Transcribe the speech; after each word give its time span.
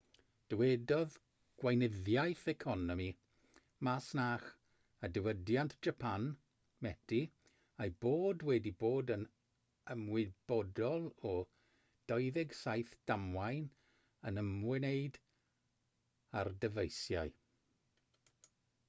dywedodd 0.51 1.15
gweinyddiaeth 1.63 2.39
economi 2.53 3.09
masnach 3.87 4.45
a 5.07 5.09
diwydiant 5.17 5.75
japan 5.87 6.25
meti 6.85 7.19
ei 7.85 7.93
bod 8.05 8.47
wedi 8.49 8.71
bod 8.85 9.13
yn 9.19 9.27
ymwybodol 9.97 11.05
o 11.33 11.33
27 12.15 12.97
damwain 13.13 13.69
yn 14.31 14.43
ymwneud 14.45 15.21
â'r 16.41 16.53
dyfeisiau 16.65 17.35